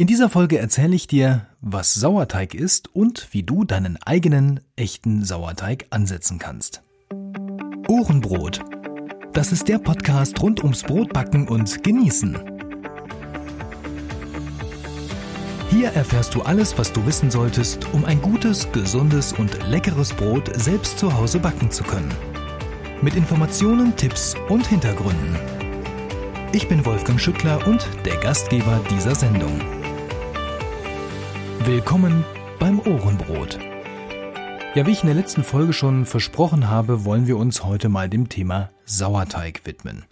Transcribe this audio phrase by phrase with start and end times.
[0.00, 5.24] In dieser Folge erzähle ich dir, was Sauerteig ist und wie du deinen eigenen echten
[5.24, 6.84] Sauerteig ansetzen kannst.
[7.88, 8.60] Ohrenbrot.
[9.32, 12.38] Das ist der Podcast rund ums Brotbacken und Genießen.
[15.68, 20.48] Hier erfährst du alles, was du wissen solltest, um ein gutes, gesundes und leckeres Brot
[20.54, 22.14] selbst zu Hause backen zu können.
[23.02, 25.36] Mit Informationen, Tipps und Hintergründen.
[26.52, 29.77] Ich bin Wolfgang Schüttler und der Gastgeber dieser Sendung.
[31.64, 32.24] Willkommen
[32.58, 33.58] beim Ohrenbrot.
[34.74, 38.08] Ja, wie ich in der letzten Folge schon versprochen habe, wollen wir uns heute mal
[38.08, 40.04] dem Thema Sauerteig widmen.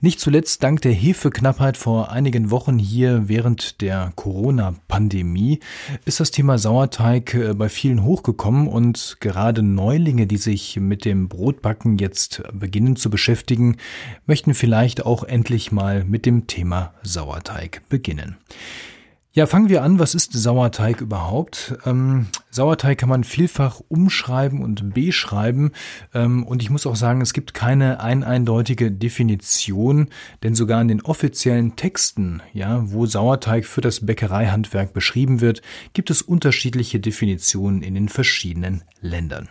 [0.00, 5.60] Nicht zuletzt dank der Hefeknappheit vor einigen Wochen hier während der Corona-Pandemie
[6.04, 11.28] ist das Thema Sauerteig äh, bei vielen hochgekommen und gerade Neulinge, die sich mit dem
[11.28, 13.76] Brotbacken jetzt beginnen zu beschäftigen,
[14.26, 18.36] möchten vielleicht auch endlich mal mit dem Thema Sauerteig beginnen.
[19.36, 19.98] Ja, fangen wir an.
[19.98, 21.76] Was ist Sauerteig überhaupt?
[21.84, 25.72] Ähm, Sauerteig kann man vielfach umschreiben und beschreiben.
[26.14, 30.08] Ähm, und ich muss auch sagen, es gibt keine ein eindeutige Definition,
[30.42, 35.60] denn sogar in den offiziellen Texten, ja, wo Sauerteig für das Bäckereihandwerk beschrieben wird,
[35.92, 39.50] gibt es unterschiedliche Definitionen in den verschiedenen Ländern.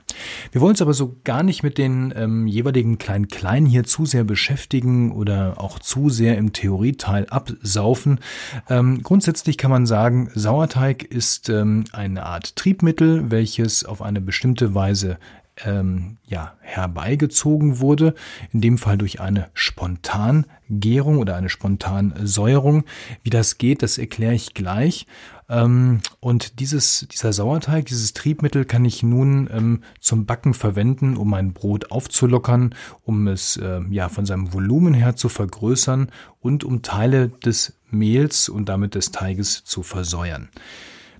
[0.52, 4.24] Wir wollen uns aber so gar nicht mit den ähm, jeweiligen Kleinen hier zu sehr
[4.24, 8.20] beschäftigen oder auch zu sehr im Theorieteil absaufen.
[8.68, 14.74] Ähm, grundsätzlich kann man sagen, Sauerteig ist ähm, eine Art Triebmittel, welches auf eine bestimmte
[14.74, 15.18] Weise
[15.64, 18.14] ähm, ja, herbeigezogen wurde,
[18.52, 22.84] in dem Fall durch eine Spontangärung oder eine Spontansäuerung.
[23.24, 25.08] Wie das geht, das erkläre ich gleich.
[25.48, 31.30] Ähm, und dieses, dieser Sauerteig, dieses Triebmittel kann ich nun ähm, zum Backen verwenden, um
[31.30, 36.10] mein Brot aufzulockern, um es äh, ja von seinem Volumen her zu vergrößern
[36.42, 40.50] und um Teile des Mehls und damit des Teiges zu versäuern.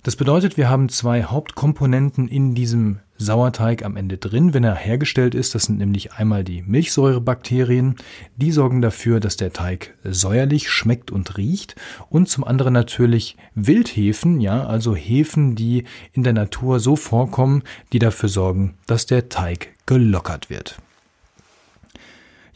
[0.06, 5.34] Das bedeutet, wir haben zwei Hauptkomponenten in diesem Sauerteig am Ende drin, wenn er hergestellt
[5.34, 5.56] ist.
[5.56, 7.96] Das sind nämlich einmal die Milchsäurebakterien.
[8.36, 11.74] Die sorgen dafür, dass der Teig säuerlich schmeckt und riecht.
[12.08, 17.98] Und zum anderen natürlich Wildhefen, ja, also Hefen, die in der Natur so vorkommen, die
[17.98, 20.78] dafür sorgen, dass der Teig gelockert wird.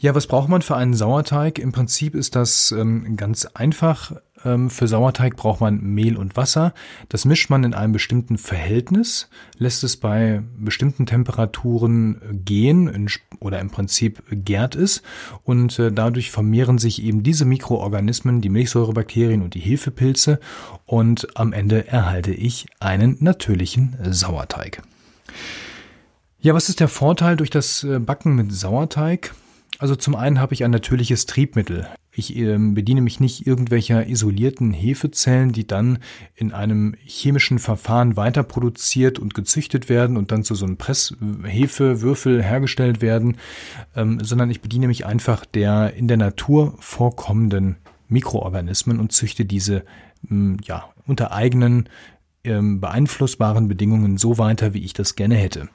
[0.01, 1.59] Ja, was braucht man für einen Sauerteig?
[1.59, 4.13] Im Prinzip ist das ähm, ganz einfach.
[4.45, 6.73] Ähm, für Sauerteig braucht man Mehl und Wasser.
[7.09, 13.09] Das mischt man in einem bestimmten Verhältnis, lässt es bei bestimmten Temperaturen gehen in,
[13.39, 15.01] oder im Prinzip gärt es
[15.43, 20.39] und äh, dadurch vermehren sich eben diese Mikroorganismen, die Milchsäurebakterien und die Hefepilze
[20.85, 24.81] und am Ende erhalte ich einen natürlichen Sauerteig.
[26.39, 29.33] Ja, was ist der Vorteil durch das äh, Backen mit Sauerteig?
[29.81, 31.87] Also zum einen habe ich ein natürliches Triebmittel.
[32.11, 35.97] Ich äh, bediene mich nicht irgendwelcher isolierten Hefezellen, die dann
[36.35, 42.43] in einem chemischen Verfahren weiter produziert und gezüchtet werden und dann zu so einem Presshefewürfel
[42.43, 43.37] hergestellt werden,
[43.95, 47.77] ähm, sondern ich bediene mich einfach der in der Natur vorkommenden
[48.07, 49.83] Mikroorganismen und züchte diese
[50.29, 51.89] ähm, ja unter eigenen
[52.43, 55.69] ähm, beeinflussbaren Bedingungen so weiter, wie ich das gerne hätte.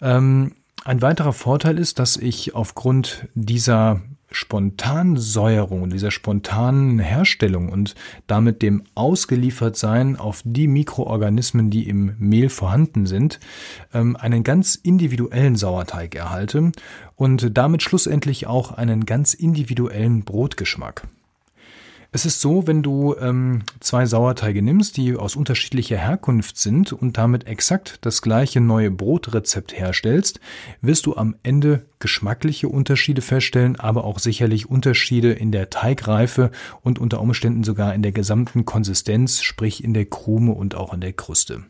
[0.00, 0.52] Ähm,
[0.84, 4.00] ein weiterer Vorteil ist, dass ich aufgrund dieser
[4.30, 7.94] Spontansäuerung, dieser spontanen Herstellung und
[8.26, 13.40] damit dem Ausgeliefertsein auf die Mikroorganismen, die im Mehl vorhanden sind,
[13.94, 16.72] ähm, einen ganz individuellen Sauerteig erhalte
[17.16, 21.08] und damit schlussendlich auch einen ganz individuellen Brotgeschmack.
[22.10, 27.18] Es ist so, wenn du ähm, zwei Sauerteige nimmst, die aus unterschiedlicher Herkunft sind und
[27.18, 30.40] damit exakt das gleiche neue Brotrezept herstellst,
[30.80, 36.98] wirst du am Ende geschmackliche Unterschiede feststellen, aber auch sicherlich Unterschiede in der Teigreife und
[36.98, 41.12] unter Umständen sogar in der gesamten Konsistenz, sprich in der Krume und auch in der
[41.12, 41.64] Kruste.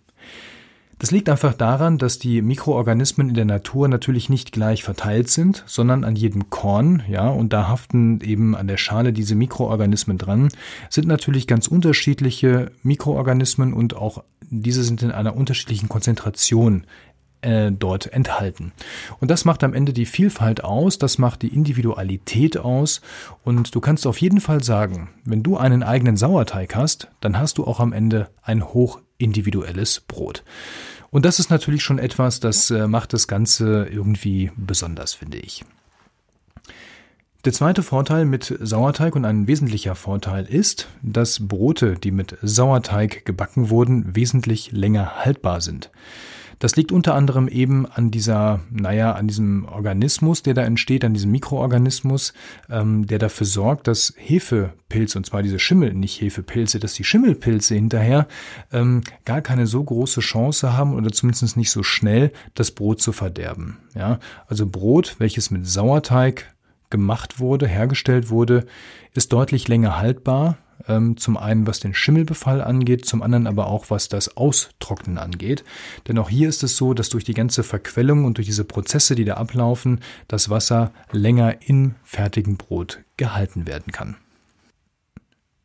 [0.99, 5.63] Das liegt einfach daran, dass die Mikroorganismen in der Natur natürlich nicht gleich verteilt sind,
[5.67, 10.49] sondern an jedem Korn, ja, und da haften eben an der Schale diese Mikroorganismen dran,
[10.91, 16.85] sind natürlich ganz unterschiedliche Mikroorganismen und auch diese sind in einer unterschiedlichen Konzentration
[17.43, 18.73] äh, dort enthalten.
[19.21, 23.03] Und das macht am Ende die Vielfalt aus, das macht die Individualität aus
[23.45, 27.59] und du kannst auf jeden Fall sagen, wenn du einen eigenen Sauerteig hast, dann hast
[27.59, 30.43] du auch am Ende ein hoch individuelles Brot.
[31.11, 35.65] Und das ist natürlich schon etwas, das äh, macht das Ganze irgendwie besonders, finde ich.
[37.45, 43.25] Der zweite Vorteil mit Sauerteig und ein wesentlicher Vorteil ist, dass Brote, die mit Sauerteig
[43.25, 45.91] gebacken wurden, wesentlich länger haltbar sind.
[46.59, 51.15] Das liegt unter anderem eben an dieser, naja, an diesem Organismus, der da entsteht, an
[51.15, 52.33] diesem Mikroorganismus,
[52.69, 57.75] ähm, der dafür sorgt, dass Hefepilze, und zwar diese Schimmel, nicht Hefepilze, dass die Schimmelpilze
[57.75, 58.27] hinterher
[58.73, 63.13] ähm, gar keine so große Chance haben oder zumindest nicht so schnell, das Brot zu
[63.13, 63.79] verderben.
[63.95, 66.53] Ja, also Brot, welches mit Sauerteig
[66.91, 68.67] gemacht wurde, hergestellt wurde,
[69.15, 70.57] ist deutlich länger haltbar,
[71.17, 75.65] zum einen was den Schimmelbefall angeht, zum anderen aber auch was das Austrocknen angeht.
[76.07, 79.15] Denn auch hier ist es so, dass durch die ganze Verquellung und durch diese Prozesse,
[79.15, 84.17] die da ablaufen, das Wasser länger im fertigen Brot gehalten werden kann.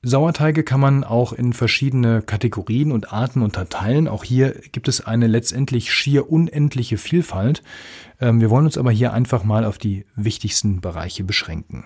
[0.06, 4.10] Sauerteige kann man auch in verschiedene Kategorien und Arten unterteilen.
[4.10, 7.64] Auch hier gibt es eine letztendlich schier unendliche Vielfalt.
[8.20, 11.86] Ähm, wir wollen uns aber hier einfach mal auf die wichtigsten Bereiche beschränken.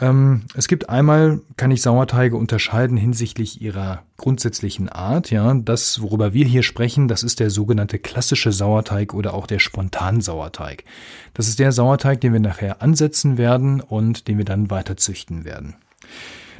[0.00, 5.30] Ähm, es gibt einmal, kann ich Sauerteige unterscheiden hinsichtlich ihrer grundsätzlichen Art.
[5.30, 9.60] Ja, das, worüber wir hier sprechen, das ist der sogenannte klassische Sauerteig oder auch der
[9.60, 10.84] Spontansauerteig.
[11.32, 15.44] Das ist der Sauerteig, den wir nachher ansetzen werden und den wir dann weiter züchten
[15.44, 15.76] werden.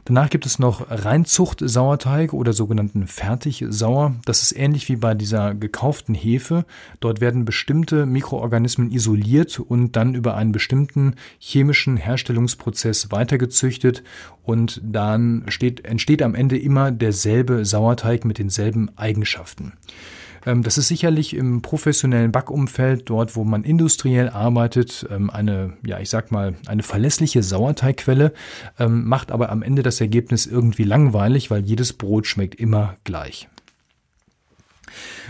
[0.06, 4.14] Danach gibt es noch Reinzucht-Sauerteig oder sogenannten Fertigsauer.
[4.26, 6.66] Das ist ähnlich wie bei dieser gekauften Hefe.
[7.00, 14.02] Dort werden bestimmte Mikroorganismen isoliert und dann über einen bestimmten chemischen Herstellungsprozess weitergezüchtet
[14.42, 19.72] und dann steht, entsteht am Ende immer derselbe Sauerteig mit denselben Eigenschaften.
[20.46, 26.00] Ähm, das ist sicherlich im professionellen Backumfeld, dort wo man industriell arbeitet, ähm, eine, ja,
[26.00, 28.32] ich sag mal, eine verlässliche Sauerteigquelle,
[28.78, 33.48] ähm, macht aber am Ende das Ergebnis irgendwie langweilig, weil jedes Brot schmeckt immer gleich.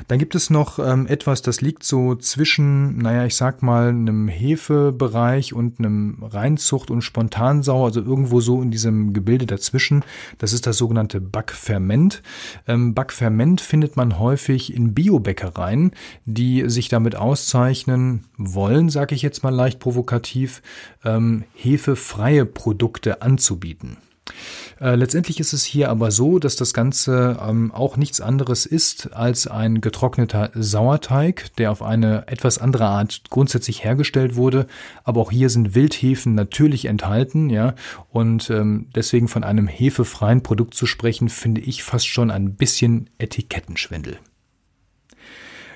[0.08, 4.28] Dann gibt es noch ähm, etwas, das liegt so zwischen, naja, ich sag mal, einem
[4.28, 10.04] Hefebereich und einem Reinzucht- und Spontansauer, also irgendwo so in diesem Gebilde dazwischen.
[10.38, 12.22] Das ist das sogenannte Backferment.
[12.66, 15.92] Ähm, Backferment findet man häufig in Biobäckereien,
[16.24, 20.62] die sich damit auszeichnen wollen, sage ich jetzt mal leicht provokativ,
[21.04, 23.96] ähm, hefefreie Produkte anzubieten.
[24.80, 29.12] Äh, letztendlich ist es hier aber so, dass das Ganze ähm, auch nichts anderes ist
[29.12, 34.66] als ein getrockneter Sauerteig, der auf eine etwas andere Art grundsätzlich hergestellt wurde.
[35.04, 37.74] Aber auch hier sind Wildhefen natürlich enthalten, ja.
[38.10, 43.10] Und ähm, deswegen von einem hefefreien Produkt zu sprechen, finde ich fast schon ein bisschen
[43.18, 44.18] Etikettenschwindel.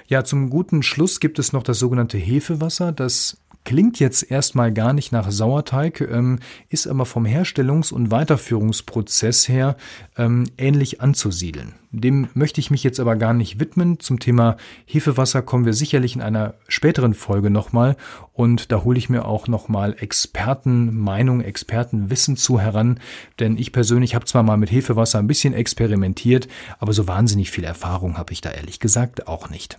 [0.06, 2.92] Ja, zum guten Schluss gibt es noch das sogenannte Hefewasser.
[2.92, 3.36] Das
[3.68, 6.38] Klingt jetzt erstmal gar nicht nach Sauerteig, ähm,
[6.70, 9.76] ist aber vom Herstellungs- und Weiterführungsprozess her
[10.16, 11.74] ähm, ähnlich anzusiedeln.
[11.92, 14.00] Dem möchte ich mich jetzt aber gar nicht widmen.
[14.00, 14.56] Zum Thema
[14.86, 17.98] Hefewasser kommen wir sicherlich in einer späteren Folge nochmal
[18.32, 22.98] und da hole ich mir auch nochmal Expertenmeinung, Expertenwissen zu heran,
[23.38, 26.48] denn ich persönlich habe zwar mal mit Hefewasser ein bisschen experimentiert,
[26.78, 29.78] aber so wahnsinnig viel Erfahrung habe ich da ehrlich gesagt auch nicht.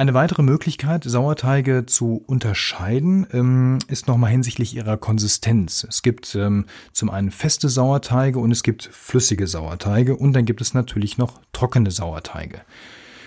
[0.00, 5.86] Eine weitere Möglichkeit, Sauerteige zu unterscheiden, ähm, ist nochmal hinsichtlich ihrer Konsistenz.
[5.86, 6.64] Es gibt ähm,
[6.94, 11.38] zum einen feste Sauerteige und es gibt flüssige Sauerteige und dann gibt es natürlich noch
[11.52, 12.62] trockene Sauerteige.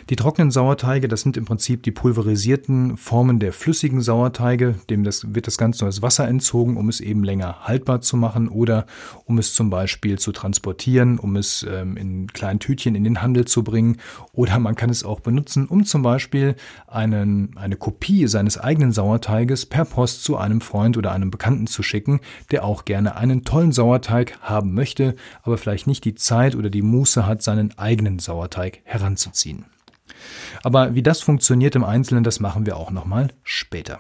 [0.09, 4.75] Die trockenen Sauerteige, das sind im Prinzip die pulverisierten Formen der flüssigen Sauerteige.
[4.89, 8.50] Dem das, wird das Ganze als Wasser entzogen, um es eben länger haltbar zu machen
[8.50, 8.85] oder
[9.25, 13.45] um es zum Beispiel zu transportieren, um es ähm, in kleinen Tütchen in den Handel
[13.45, 13.97] zu bringen.
[14.33, 16.55] Oder man kann es auch benutzen, um zum Beispiel
[16.88, 21.81] einen, eine Kopie seines eigenen Sauerteiges per Post zu einem Freund oder einem Bekannten zu
[21.81, 22.19] schicken,
[22.51, 26.81] der auch gerne einen tollen Sauerteig haben möchte, aber vielleicht nicht die Zeit oder die
[26.81, 29.65] Muße hat, seinen eigenen Sauerteig heranzuziehen.
[30.63, 34.00] Aber wie das funktioniert im Einzelnen, das machen wir auch nochmal später.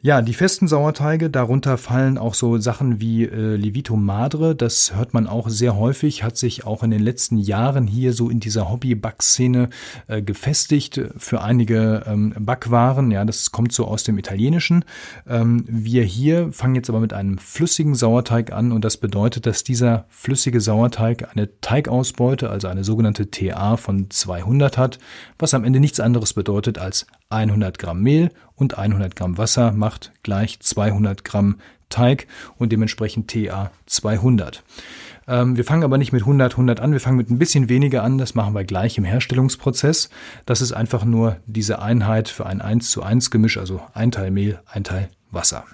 [0.00, 5.12] Ja, die festen Sauerteige, darunter fallen auch so Sachen wie äh, Levito Madre, das hört
[5.12, 8.70] man auch sehr häufig, hat sich auch in den letzten Jahren hier so in dieser
[8.70, 9.70] Hobby-Backszene
[10.06, 14.84] äh, gefestigt für einige ähm, Backwaren, ja, das kommt so aus dem Italienischen.
[15.26, 19.64] Ähm, wir hier fangen jetzt aber mit einem flüssigen Sauerteig an und das bedeutet, dass
[19.64, 25.00] dieser flüssige Sauerteig eine Teigausbeute, also eine sogenannte TA von 200 hat,
[25.40, 30.12] was am Ende nichts anderes bedeutet als 100 Gramm Mehl und 100 Gramm Wasser macht
[30.22, 31.56] gleich 200 Gramm
[31.88, 34.62] Teig und dementsprechend TA 200.
[35.26, 38.02] Ähm, wir fangen aber nicht mit 100, 100 an, wir fangen mit ein bisschen weniger
[38.02, 40.10] an, das machen wir gleich im Herstellungsprozess.
[40.44, 44.30] Das ist einfach nur diese Einheit für ein 1 zu 1 Gemisch, also ein Teil
[44.30, 45.64] Mehl, ein Teil Wasser.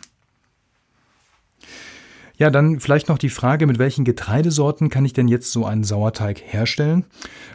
[2.37, 5.85] Ja, dann vielleicht noch die Frage, mit welchen Getreidesorten kann ich denn jetzt so einen
[5.85, 7.05] Sauerteig herstellen?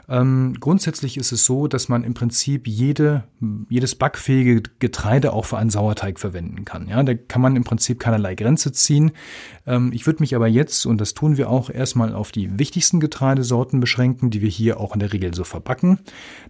[0.08, 3.26] Ähm, grundsätzlich ist es so, dass man im Prinzip jede,
[3.70, 6.88] jedes backfähige Getreide auch für einen Sauerteig verwenden kann.
[6.88, 9.12] Ja, da kann man im Prinzip keinerlei Grenze ziehen.
[9.68, 13.02] Ähm, ich würde mich aber jetzt, und das tun wir auch, erstmal auf die wichtigsten
[13.02, 16.00] Getreidesorten beschränken, die wir hier auch in der Regel so verbacken.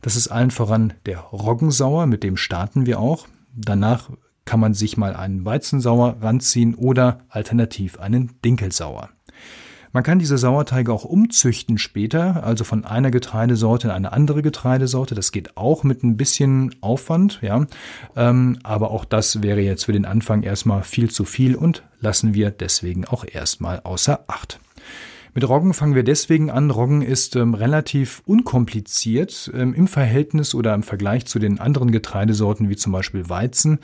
[0.04, 3.28] Das ist allen voran der Roggensauer, mit dem starten wir auch.
[3.56, 4.12] Danach
[4.50, 9.10] kann man sich mal einen Weizensauer ranziehen oder alternativ einen Dinkelsauer.
[9.92, 15.14] Man kann diese Sauerteige auch umzüchten später, also von einer Getreidesorte in eine andere Getreidesorte.
[15.14, 17.68] Das geht auch mit ein bisschen Aufwand, ja.
[18.16, 22.34] Ähm, aber auch das wäre jetzt für den Anfang erstmal viel zu viel und lassen
[22.34, 24.60] wir deswegen auch erstmal außer Acht.
[25.40, 26.70] Mit Roggen fangen wir deswegen an.
[26.70, 32.68] Roggen ist ähm, relativ unkompliziert ähm, im Verhältnis oder im Vergleich zu den anderen Getreidesorten
[32.68, 33.80] wie zum Beispiel Weizen.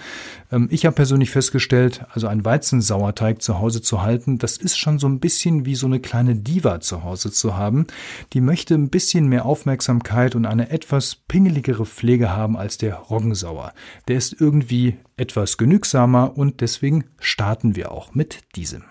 [0.52, 5.00] Ähm, ich habe persönlich festgestellt, also einen Weizensauerteig zu Hause zu halten, das ist schon
[5.00, 7.88] so ein bisschen wie so eine kleine Diva zu Hause zu haben.
[8.34, 13.72] Die möchte ein bisschen mehr Aufmerksamkeit und eine etwas pingeligere Pflege haben als der Roggensauer.
[14.10, 18.84] Der ist irgendwie etwas genügsamer und deswegen starten wir auch mit diesem.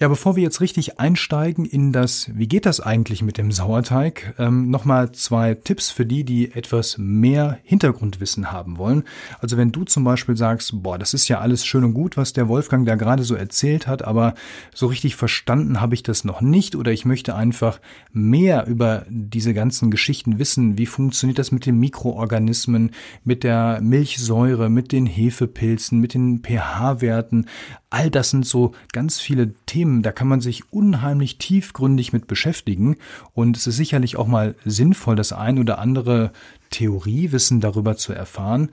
[0.00, 4.34] Ja, bevor wir jetzt richtig einsteigen in das, wie geht das eigentlich mit dem Sauerteig,
[4.40, 9.04] ähm, nochmal zwei Tipps für die, die etwas mehr Hintergrundwissen haben wollen.
[9.38, 12.32] Also wenn du zum Beispiel sagst, boah, das ist ja alles schön und gut, was
[12.32, 14.34] der Wolfgang da gerade so erzählt hat, aber
[14.74, 17.80] so richtig verstanden habe ich das noch nicht oder ich möchte einfach
[18.12, 20.76] mehr über diese ganzen Geschichten wissen.
[20.76, 22.90] Wie funktioniert das mit den Mikroorganismen,
[23.22, 27.46] mit der Milchsäure, mit den Hefepilzen, mit den pH-Werten?
[27.90, 32.96] All das sind so ganz viele Themen, da kann man sich unheimlich tiefgründig mit beschäftigen
[33.32, 36.32] und es ist sicherlich auch mal sinnvoll, das ein oder andere
[36.70, 38.70] Theoriewissen darüber zu erfahren,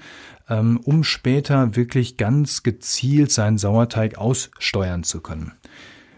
[0.50, 5.54] ähm, um später wirklich ganz gezielt seinen Sauerteig aussteuern zu können.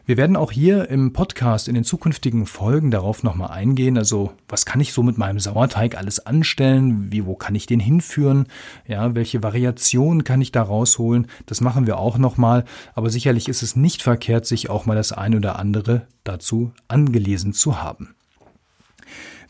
[0.06, 3.98] Wir werden auch hier im Podcast in den zukünftigen Folgen darauf nochmal eingehen.
[3.98, 7.10] Also, was kann ich so mit meinem Sauerteig alles anstellen?
[7.14, 8.48] Wie, wo kann ich den hinführen?
[8.86, 11.28] Ja, welche Variationen kann ich da rausholen?
[11.46, 12.66] Das machen wir auch nochmal.
[12.96, 17.54] Aber sicherlich ist es nicht verkehrt, sich auch mal das ein oder andere dazu angelesen
[17.54, 18.14] zu haben.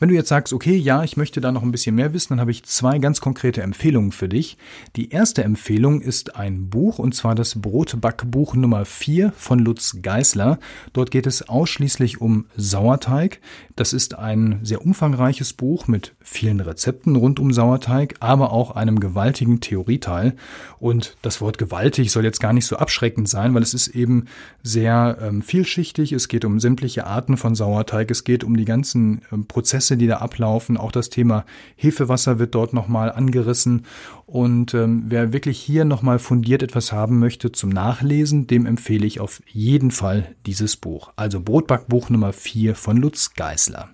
[0.04, 2.42] Wenn du jetzt sagst, okay, ja, ich möchte da noch ein bisschen mehr wissen, dann
[2.42, 4.58] habe ich zwei ganz konkrete Empfehlungen für dich.
[4.98, 10.60] Die erste Empfehlung ist ein Buch, und zwar das Brotbackbuch Nummer 4 von Lutz Geisler.
[10.92, 13.40] Dort geht es ausschließlich um Sauerteig.
[13.78, 19.00] Das ist ein sehr umfangreiches Buch mit vielen Rezepten rund um Sauerteig, aber auch einem
[19.00, 20.36] gewaltigen Theorieteil.
[20.80, 24.26] Und das Wort gewaltig soll jetzt gar nicht so abschreckend sein, weil es ist eben
[24.62, 26.12] sehr ähm, vielschichtig.
[26.12, 28.12] Es geht um sämtliche Arten von Sauerteig.
[28.12, 30.78] Es geht um die ganzen ähm, Prozesse, Prozesse, die da ablaufen.
[30.78, 31.46] Auch das Thema
[31.76, 33.86] Hefewasser wird dort nochmal angerissen.
[34.26, 39.20] Und ähm, wer wirklich hier nochmal fundiert etwas haben möchte zum Nachlesen, dem empfehle ich
[39.20, 41.12] auf jeden Fall dieses Buch.
[41.16, 43.90] Also Brotbackbuch Nummer 4 von Lutz Geißler.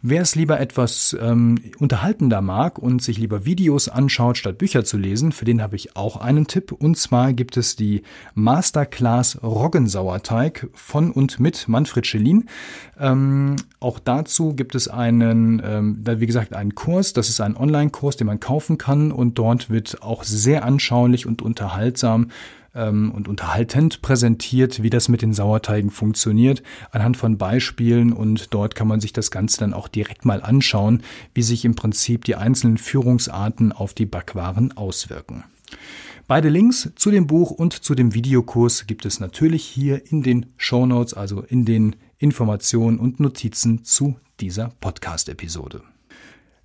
[0.00, 4.96] Wer es lieber etwas ähm, unterhaltender mag und sich lieber Videos anschaut, statt Bücher zu
[4.96, 6.70] lesen, für den habe ich auch einen Tipp.
[6.70, 8.02] Und zwar gibt es die
[8.34, 12.44] Masterclass Roggensauerteig von und mit Manfred Schellin.
[12.96, 17.12] Ähm, auch dazu gibt es einen, ähm, wie gesagt, einen Kurs.
[17.12, 19.10] Das ist ein Online-Kurs, den man kaufen kann.
[19.10, 22.28] Und dort wird auch sehr anschaulich und unterhaltsam
[22.74, 28.74] ähm, und unterhaltend präsentiert, wie das mit den Sauerteigen funktioniert, anhand von Beispielen und dort
[28.74, 31.02] kann man sich das Ganze dann auch direkt mal anschauen,
[31.34, 35.44] wie sich im Prinzip die einzelnen Führungsarten auf die Backwaren auswirken.
[36.26, 40.46] Beide Links zu dem Buch und zu dem Videokurs gibt es natürlich hier in den
[40.58, 45.82] Show Notes, also in den Informationen und Notizen zu dieser Podcast-Episode.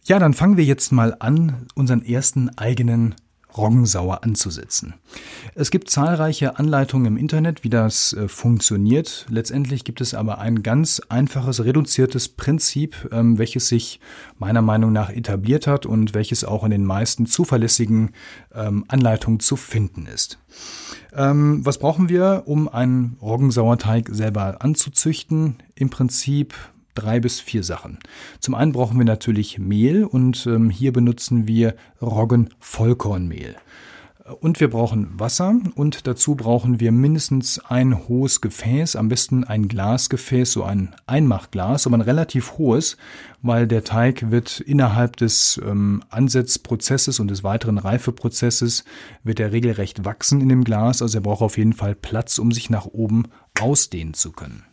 [0.05, 3.15] Ja, dann fangen wir jetzt mal an, unseren ersten eigenen
[3.57, 4.95] Roggensauer anzusetzen.
[5.55, 9.25] Es gibt zahlreiche Anleitungen im Internet, wie das äh, funktioniert.
[9.29, 13.99] Letztendlich gibt es aber ein ganz einfaches, reduziertes Prinzip, ähm, welches sich
[14.39, 18.11] meiner Meinung nach etabliert hat und welches auch in den meisten zuverlässigen
[18.53, 20.39] ähm, Anleitungen zu finden ist.
[21.15, 25.57] Ähm, was brauchen wir, um einen Roggensauerteig selber anzuzüchten?
[25.75, 26.55] Im Prinzip
[26.93, 27.99] drei bis vier Sachen.
[28.39, 33.55] Zum einen brauchen wir natürlich Mehl und ähm, hier benutzen wir Roggen-Vollkornmehl.
[34.39, 39.67] Und wir brauchen Wasser und dazu brauchen wir mindestens ein hohes Gefäß, am besten ein
[39.67, 42.95] Glasgefäß, so ein Einmachglas, aber ein relativ hohes,
[43.41, 48.85] weil der Teig wird innerhalb des ähm, Ansetzprozesses und des weiteren Reifeprozesses
[49.25, 52.53] wird er regelrecht wachsen in dem Glas, also er braucht auf jeden Fall Platz, um
[52.53, 53.25] sich nach oben
[53.59, 54.63] ausdehnen zu können.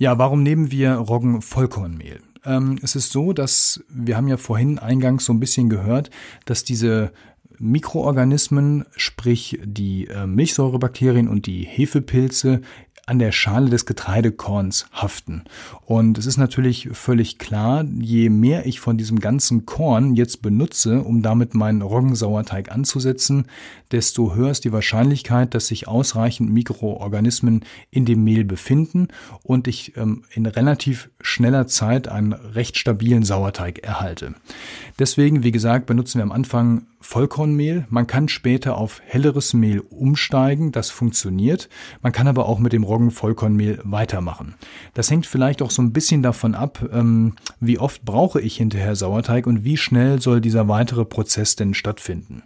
[0.00, 2.20] Ja, warum nehmen wir Roggen-Vollkornmehl?
[2.44, 6.10] Ähm, es ist so, dass wir haben ja vorhin eingangs so ein bisschen gehört,
[6.44, 7.12] dass diese
[7.58, 12.60] Mikroorganismen, sprich die äh, Milchsäurebakterien und die Hefepilze,
[13.08, 15.44] an der Schale des Getreidekorns haften.
[15.86, 21.02] Und es ist natürlich völlig klar, je mehr ich von diesem ganzen Korn jetzt benutze,
[21.02, 23.46] um damit meinen Roggensauerteig anzusetzen,
[23.90, 29.08] desto höher ist die Wahrscheinlichkeit, dass sich ausreichend Mikroorganismen in dem Mehl befinden
[29.42, 34.34] und ich ähm, in relativ schneller Zeit einen recht stabilen Sauerteig erhalte.
[34.98, 37.86] Deswegen, wie gesagt, benutzen wir am Anfang Vollkornmehl.
[37.90, 41.68] Man kann später auf helleres Mehl umsteigen, das funktioniert.
[42.02, 44.54] Man kann aber auch mit dem Roggen-Vollkornmehl weitermachen.
[44.94, 48.96] Das hängt vielleicht auch so ein bisschen davon ab, ähm, wie oft brauche ich hinterher
[48.96, 52.42] Sauerteig und wie schnell soll dieser weitere Prozess denn stattfinden.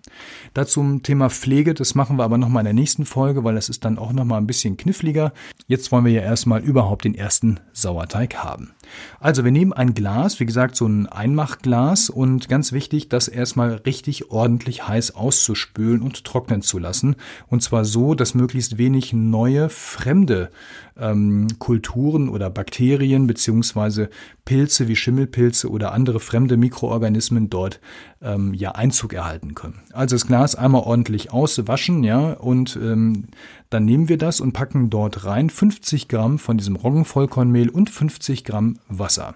[0.55, 3.69] Dazu zum Thema Pflege, das machen wir aber nochmal in der nächsten Folge, weil das
[3.69, 5.33] ist dann auch nochmal ein bisschen kniffliger.
[5.67, 8.73] Jetzt wollen wir ja erstmal überhaupt den ersten Sauerteig haben.
[9.21, 13.75] Also wir nehmen ein Glas, wie gesagt so ein Einmachglas und ganz wichtig, das erstmal
[13.75, 17.17] richtig ordentlich heiß auszuspülen und trocknen zu lassen.
[17.49, 20.51] Und zwar so, dass möglichst wenig neue, fremde
[20.99, 24.11] ähm, Kulturen oder Bakterien beziehungsweise
[24.45, 27.81] Pilze wie Schimmelpilze oder andere fremde Mikroorganismen dort
[28.21, 29.81] ähm, ja Einzug erhalten können.
[29.93, 33.27] Also das Glas einmal ordentlich auswaschen, ja, und ähm,
[33.71, 38.45] dann nehmen wir das und packen dort rein 50 Gramm von diesem Roggenvollkornmehl und 50
[38.45, 39.35] Gramm Wasser.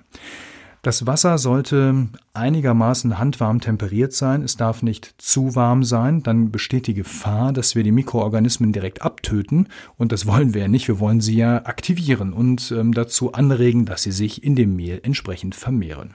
[0.86, 4.42] Das Wasser sollte einigermaßen handwarm temperiert sein.
[4.42, 6.22] Es darf nicht zu warm sein.
[6.22, 9.68] Dann besteht die Gefahr, dass wir die Mikroorganismen direkt abtöten.
[9.96, 10.86] Und das wollen wir ja nicht.
[10.86, 15.00] Wir wollen sie ja aktivieren und ähm, dazu anregen, dass sie sich in dem Mehl
[15.02, 16.14] entsprechend vermehren.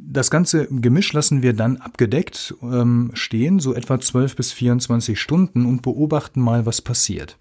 [0.00, 5.66] Das ganze Gemisch lassen wir dann abgedeckt ähm, stehen, so etwa 12 bis 24 Stunden
[5.66, 7.36] und beobachten mal, was passiert.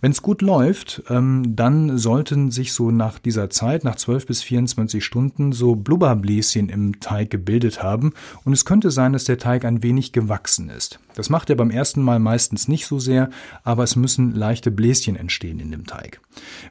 [0.00, 4.44] Wenn es gut läuft, ähm, dann sollten sich so nach dieser Zeit, nach 12 bis
[4.44, 8.12] 24 Stunden, so Blubberbläschen im Teig gebildet haben
[8.44, 11.00] und es könnte sein, dass der Teig ein wenig gewachsen ist.
[11.16, 13.30] Das macht er beim ersten Mal meistens nicht so sehr,
[13.64, 16.20] aber es müssen leichte Bläschen entstehen in dem Teig.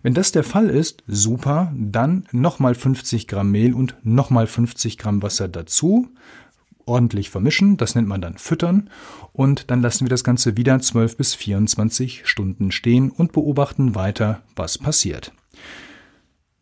[0.04, 5.24] Wenn das der Fall ist, super, dann nochmal 50 Gramm Mehl und nochmal 50 Gramm
[5.26, 6.08] Wasser dazu,
[6.86, 8.90] ordentlich vermischen, das nennt man dann füttern
[9.34, 14.42] und dann lassen wir das Ganze wieder 12 bis 24 Stunden stehen und beobachten weiter,
[14.56, 15.34] was passiert.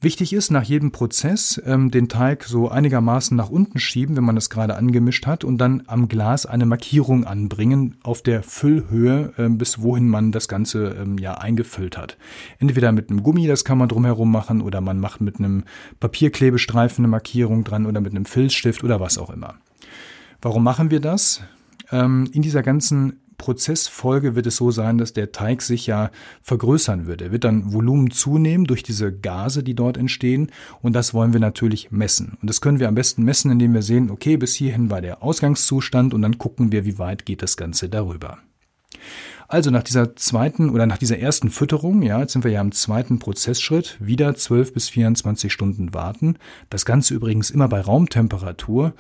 [0.03, 4.36] Wichtig ist, nach jedem Prozess ähm, den Teig so einigermaßen nach unten schieben, wenn man
[4.36, 9.48] das gerade angemischt hat, und dann am Glas eine Markierung anbringen auf der Füllhöhe, äh,
[9.48, 12.17] bis wohin man das Ganze ähm, ja eingefüllt hat.
[12.60, 15.63] Entweder mit einem Gummi, das kann man drumherum machen, oder man macht mit einem
[16.01, 19.55] Papierklebestreifen eine Markierung dran oder mit einem Filzstift oder was auch immer.
[20.42, 21.39] Warum machen wir das?
[21.92, 26.12] Ähm, in dieser ganzen Prozessfolge wird es so sein, dass der Teig sich ja
[26.44, 27.22] vergrößern wird.
[27.22, 30.50] Er wird dann Volumen zunehmen durch diese Gase, die dort entstehen.
[30.82, 32.38] Und das wollen wir natürlich messen.
[32.42, 35.22] Und das können wir am besten messen, indem wir sehen, okay, bis hierhin war der
[35.22, 38.38] Ausgangszustand und dann gucken wir, wie weit geht das Ganze darüber.
[39.53, 42.72] Also nach dieser zweiten oder nach dieser ersten Fütterung, ja, jetzt sind wir ja im
[42.72, 46.37] zweiten Prozessschritt, wieder 12 bis 24 Stunden warten.
[46.72, 48.94] Das Ganze übrigens immer bei Raumtemperatur,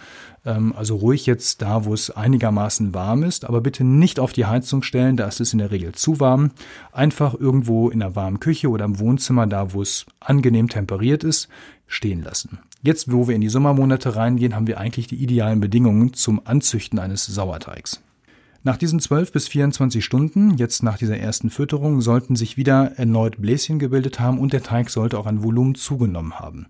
[0.45, 4.45] ähm, also ruhig jetzt da, wo es einigermaßen warm ist, aber bitte nicht auf die
[4.45, 6.51] Heizung stellen, da ist es in der Regel zu warm.
[6.91, 11.47] Einfach irgendwo in der warmen Küche oder im Wohnzimmer, da wo es angenehm temperiert ist,
[11.87, 12.59] stehen lassen.
[12.83, 16.99] Jetzt, wo wir in die Sommermonate reingehen, haben wir eigentlich die idealen Bedingungen zum Anzüchten
[16.99, 18.03] eines Sauerteigs.
[18.65, 23.41] Nach diesen 12 bis 24 Stunden, jetzt nach dieser ersten Fütterung, sollten sich wieder erneut
[23.41, 26.67] Bläschen gebildet haben und der Teig sollte auch an Volumen zugenommen haben.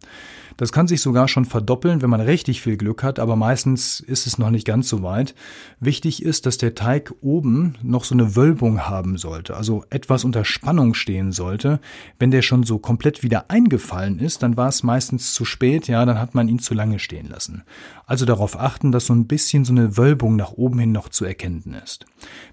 [0.57, 4.27] Das kann sich sogar schon verdoppeln, wenn man richtig viel Glück hat, aber meistens ist
[4.27, 5.33] es noch nicht ganz so weit.
[5.79, 10.45] Wichtig ist, dass der Teig oben noch so eine Wölbung haben sollte, also etwas unter
[10.45, 11.79] Spannung stehen sollte.
[12.19, 16.05] Wenn der schon so komplett wieder eingefallen ist, dann war es meistens zu spät, ja,
[16.05, 17.63] dann hat man ihn zu lange stehen lassen.
[18.05, 21.25] Also darauf achten, dass so ein bisschen so eine Wölbung nach oben hin noch zu
[21.25, 22.05] erkennen ist.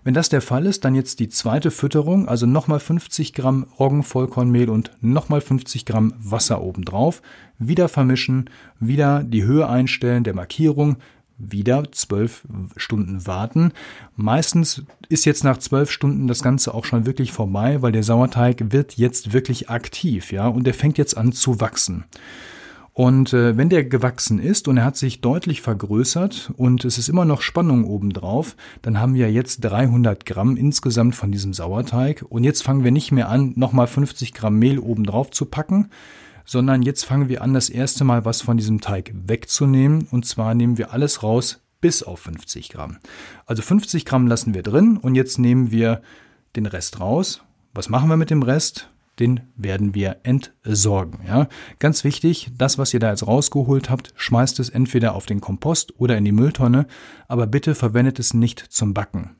[0.04, 4.68] Wenn das der Fall ist, dann jetzt die zweite Fütterung, also nochmal 50 Gramm Roggenvollkornmehl
[4.68, 7.22] und nochmal 50 Gramm Wasser obendrauf
[7.58, 10.96] wieder vermischen, wieder die Höhe einstellen der Markierung,
[11.38, 13.72] wieder zwölf Stunden warten.
[14.16, 18.72] Meistens ist jetzt nach zwölf Stunden das Ganze auch schon wirklich vorbei, weil der Sauerteig
[18.72, 22.04] wird jetzt wirklich aktiv, ja, und er fängt jetzt an zu wachsen.
[22.92, 27.08] Und äh, wenn der gewachsen ist und er hat sich deutlich vergrößert und es ist
[27.08, 32.24] immer noch Spannung obendrauf, dann haben wir jetzt 300 Gramm insgesamt von diesem Sauerteig.
[32.28, 35.90] Und jetzt fangen wir nicht mehr an, nochmal 50 Gramm Mehl obendrauf zu packen,
[36.44, 40.08] sondern jetzt fangen wir an, das erste Mal was von diesem Teig wegzunehmen.
[40.10, 42.98] Und zwar nehmen wir alles raus bis auf 50 Gramm.
[43.46, 46.02] Also 50 Gramm lassen wir drin und jetzt nehmen wir
[46.56, 47.42] den Rest raus.
[47.72, 48.90] Was machen wir mit dem Rest?
[49.20, 51.20] Den werden wir entsorgen.
[51.26, 51.48] Ja?
[51.78, 56.00] Ganz wichtig, das, was ihr da jetzt rausgeholt habt, schmeißt es entweder auf den Kompost
[56.00, 56.86] oder in die Mülltonne,
[57.28, 59.36] aber bitte verwendet es nicht zum Backen.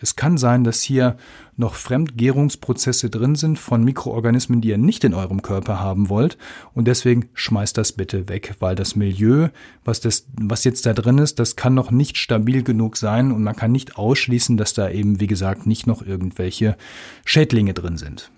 [0.00, 1.16] Es kann sein, dass hier
[1.56, 6.36] noch Fremdgärungsprozesse drin sind von Mikroorganismen, die ihr nicht in eurem Körper haben wollt.
[6.74, 9.48] Und deswegen schmeißt das bitte weg, weil das Milieu,
[9.84, 13.42] was, das, was jetzt da drin ist, das kann noch nicht stabil genug sein und
[13.42, 16.76] man kann nicht ausschließen, dass da eben, wie gesagt, nicht noch irgendwelche
[17.24, 18.30] Schädlinge drin sind.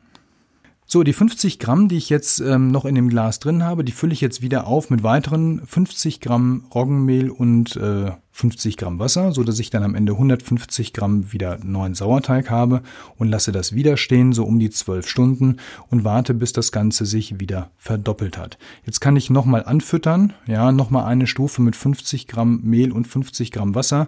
[0.88, 3.90] So, die 50 Gramm, die ich jetzt ähm, noch in dem Glas drin habe, die
[3.90, 9.32] fülle ich jetzt wieder auf mit weiteren 50 Gramm Roggenmehl und äh, 50 Gramm Wasser,
[9.32, 12.82] so dass ich dann am Ende 150 Gramm wieder neuen Sauerteig habe
[13.16, 15.56] und lasse das wieder stehen, so um die 12 Stunden
[15.88, 18.56] und warte, bis das Ganze sich wieder verdoppelt hat.
[18.84, 23.50] Jetzt kann ich nochmal anfüttern, ja, nochmal eine Stufe mit 50 Gramm Mehl und 50
[23.50, 24.06] Gramm Wasser,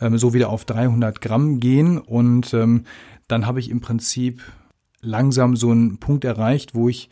[0.00, 2.82] ähm, so wieder auf 300 Gramm gehen und ähm,
[3.28, 4.42] dann habe ich im Prinzip
[5.06, 7.08] langsam so einen Punkt erreicht, wo ich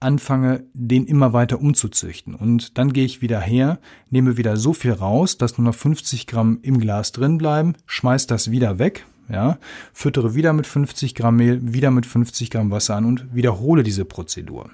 [0.00, 2.34] anfange, den immer weiter umzuzüchten.
[2.34, 3.78] Und dann gehe ich wieder her,
[4.10, 8.26] nehme wieder so viel raus, dass nur noch 50 Gramm im Glas drin bleiben, schmeiß
[8.26, 9.58] das wieder weg, ja,
[9.92, 14.04] füttere wieder mit 50 Gramm Mehl, wieder mit 50 Gramm Wasser an und wiederhole diese
[14.04, 14.70] Prozedur.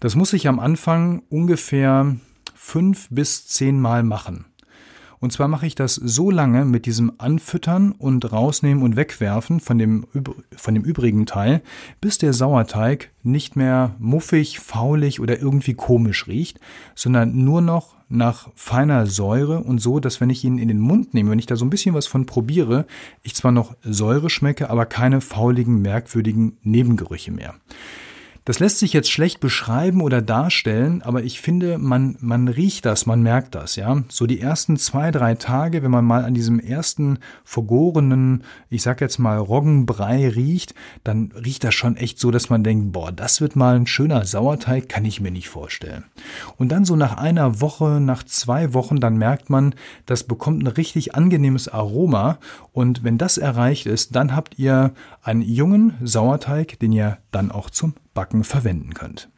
[0.00, 2.16] Das muss ich am Anfang ungefähr
[2.54, 4.46] fünf bis zehn Mal machen.
[5.20, 9.78] Und zwar mache ich das so lange mit diesem Anfüttern und rausnehmen und wegwerfen von
[9.78, 10.06] dem,
[10.56, 11.62] von dem übrigen Teil,
[12.00, 16.60] bis der Sauerteig nicht mehr muffig, faulig oder irgendwie komisch riecht,
[16.94, 21.12] sondern nur noch nach feiner Säure und so, dass wenn ich ihn in den Mund
[21.12, 22.86] nehme, wenn ich da so ein bisschen was von probiere,
[23.22, 27.54] ich zwar noch Säure schmecke, aber keine fauligen, merkwürdigen Nebengerüche mehr.
[28.48, 33.04] Das lässt sich jetzt schlecht beschreiben oder darstellen, aber ich finde, man, man riecht das,
[33.04, 34.04] man merkt das, ja.
[34.08, 39.02] So die ersten zwei, drei Tage, wenn man mal an diesem ersten vergorenen, ich sag
[39.02, 43.42] jetzt mal Roggenbrei riecht, dann riecht das schon echt so, dass man denkt, boah, das
[43.42, 46.04] wird mal ein schöner Sauerteig, kann ich mir nicht vorstellen.
[46.56, 49.74] Und dann so nach einer Woche, nach zwei Wochen, dann merkt man,
[50.06, 52.38] das bekommt ein richtig angenehmes Aroma
[52.72, 57.68] und wenn das erreicht ist, dann habt ihr einen jungen Sauerteig, den ihr dann auch
[57.68, 59.30] zum Backen verwenden könnt.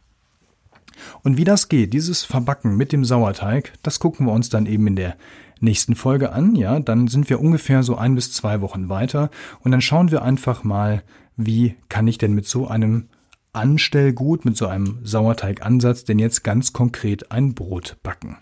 [1.23, 4.87] Und wie das geht, dieses Verbacken mit dem Sauerteig, das gucken wir uns dann eben
[4.87, 5.16] in der
[5.61, 6.55] nächsten Folge an.
[6.55, 9.29] Ja, dann sind wir ungefähr so ein bis zwei Wochen weiter
[9.61, 11.03] und dann schauen wir einfach mal,
[11.37, 13.11] wie kann ich denn mit so einem
[13.53, 18.38] Anstellgut, mit so einem Sauerteigansatz denn jetzt ganz konkret ein Brot backen.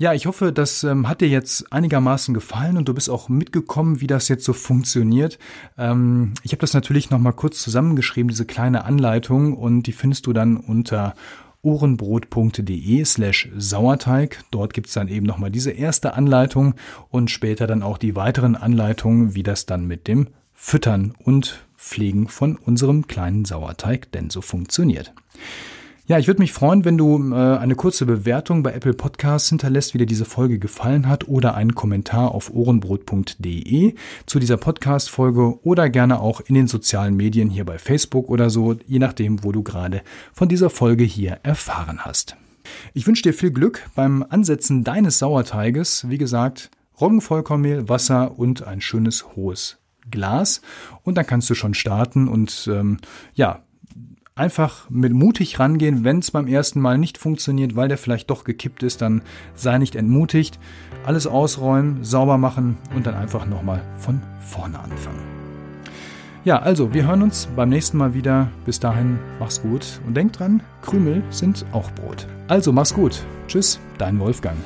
[0.00, 4.00] Ja, ich hoffe, das ähm, hat dir jetzt einigermaßen gefallen und du bist auch mitgekommen,
[4.00, 5.40] wie das jetzt so funktioniert.
[5.76, 10.32] Ähm, ich habe das natürlich nochmal kurz zusammengeschrieben, diese kleine Anleitung, und die findest du
[10.32, 11.14] dann unter
[11.62, 14.44] ohrenbrot.de slash Sauerteig.
[14.52, 16.74] Dort gibt's dann eben nochmal diese erste Anleitung
[17.10, 22.28] und später dann auch die weiteren Anleitungen, wie das dann mit dem Füttern und Pflegen
[22.28, 25.12] von unserem kleinen Sauerteig denn so funktioniert.
[26.08, 29.92] Ja, ich würde mich freuen, wenn du äh, eine kurze Bewertung bei Apple Podcasts hinterlässt,
[29.92, 33.94] wie dir diese Folge gefallen hat oder einen Kommentar auf ohrenbrot.de
[34.24, 38.74] zu dieser Podcast-Folge oder gerne auch in den sozialen Medien hier bei Facebook oder so,
[38.86, 40.00] je nachdem, wo du gerade
[40.32, 42.36] von dieser Folge hier erfahren hast.
[42.94, 46.08] Ich wünsche dir viel Glück beim Ansetzen deines Sauerteiges.
[46.08, 49.76] Wie gesagt, Roggenvollkornmehl, Wasser und ein schönes hohes
[50.10, 50.62] Glas.
[51.02, 52.96] Und dann kannst du schon starten und ähm,
[53.34, 53.62] ja,
[54.38, 58.44] einfach mit mutig rangehen, wenn es beim ersten Mal nicht funktioniert, weil der vielleicht doch
[58.44, 59.22] gekippt ist, dann
[59.54, 60.58] sei nicht entmutigt,
[61.04, 65.22] alles ausräumen, sauber machen und dann einfach nochmal von vorne anfangen.
[66.44, 68.48] Ja, also wir hören uns beim nächsten Mal wieder.
[68.64, 72.26] Bis dahin, mach's gut und denk dran, Krümel sind auch Brot.
[72.46, 73.22] Also mach's gut.
[73.48, 74.56] Tschüss, dein Wolfgang.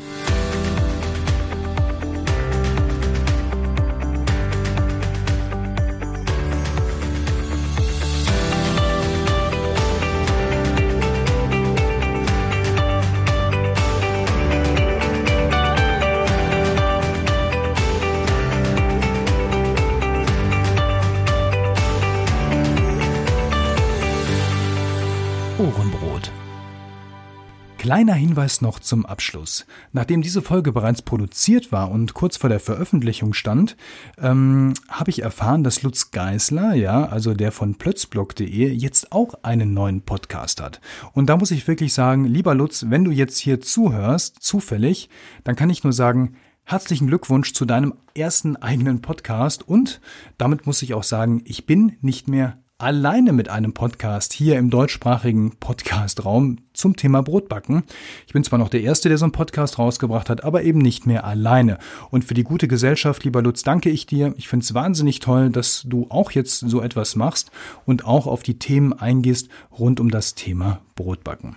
[27.92, 29.66] Kleiner Hinweis noch zum Abschluss.
[29.92, 33.76] Nachdem diese Folge bereits produziert war und kurz vor der Veröffentlichung stand,
[34.16, 39.74] ähm, habe ich erfahren, dass Lutz Geisler, ja, also der von plötzblog.de, jetzt auch einen
[39.74, 40.80] neuen Podcast hat.
[41.12, 45.10] Und da muss ich wirklich sagen, lieber Lutz, wenn du jetzt hier zuhörst, zufällig,
[45.44, 50.00] dann kann ich nur sagen, Herzlichen Glückwunsch zu deinem ersten eigenen Podcast und
[50.38, 54.68] damit muss ich auch sagen, ich bin nicht mehr alleine mit einem Podcast hier im
[54.68, 57.84] deutschsprachigen Podcastraum zum Thema Brotbacken.
[58.26, 61.06] Ich bin zwar noch der Erste, der so einen Podcast rausgebracht hat, aber eben nicht
[61.06, 61.78] mehr alleine.
[62.10, 64.34] Und für die gute Gesellschaft, lieber Lutz, danke ich dir.
[64.36, 67.52] Ich finde es wahnsinnig toll, dass du auch jetzt so etwas machst
[67.86, 71.56] und auch auf die Themen eingehst rund um das Thema Brotbacken.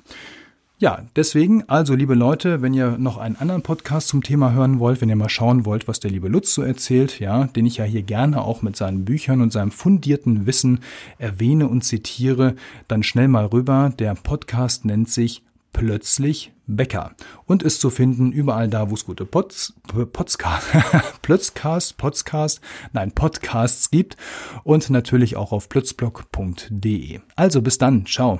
[0.77, 4.99] Ja, deswegen, also liebe Leute, wenn ihr noch einen anderen Podcast zum Thema hören wollt,
[4.99, 7.85] wenn ihr mal schauen wollt, was der liebe Lutz so erzählt, ja, den ich ja
[7.85, 10.81] hier gerne auch mit seinen Büchern und seinem fundierten Wissen
[11.17, 12.55] erwähne und zitiere,
[12.89, 13.93] dann schnell mal rüber.
[13.97, 19.25] Der Podcast nennt sich Plötzlich Bäcker und ist zu finden überall da, wo es gute
[19.25, 20.67] Pods, Podcast,
[21.21, 22.61] Plötzcast, Podcast,
[22.93, 24.15] nein, Podcasts gibt
[24.63, 27.19] und natürlich auch auf plötzblock.de.
[27.35, 28.39] Also bis dann, ciao.